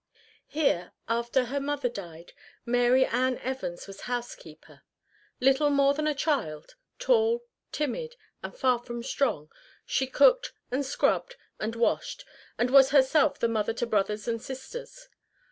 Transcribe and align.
Here, 0.47 0.93
after 1.07 1.45
her 1.45 1.59
mother 1.59 1.87
died, 1.87 2.33
Mary 2.65 3.05
Ann 3.05 3.37
Evans 3.37 3.85
was 3.85 4.01
housekeeper. 4.09 4.81
Little 5.39 5.69
more 5.69 5.93
than 5.93 6.07
a 6.07 6.15
child 6.15 6.73
tall, 6.97 7.43
timid, 7.71 8.15
and 8.41 8.57
far 8.57 8.79
from 8.79 9.03
strong 9.03 9.51
she 9.85 10.07
cooked 10.07 10.53
and 10.71 10.83
scrubbed 10.83 11.35
and 11.59 11.75
washed, 11.75 12.25
and 12.57 12.71
was 12.71 12.89
herself 12.89 13.37
the 13.37 13.47
mother 13.47 13.73
to 13.73 13.85
brothers 13.85 14.27
and 14.27 14.41
sisters. 14.41 15.07